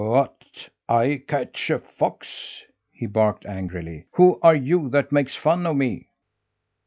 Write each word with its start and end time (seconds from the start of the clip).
"What, 0.03 0.67
I 0.89 1.21
catch 1.27 1.69
a 1.69 1.77
fox?" 1.77 2.63
he 2.91 3.05
barked 3.05 3.45
angrily. 3.45 4.05
"Who 4.13 4.39
are 4.41 4.55
you 4.55 4.89
that 4.89 5.11
makes 5.11 5.35
fun 5.35 5.67
of 5.67 5.75
me? 5.77 6.07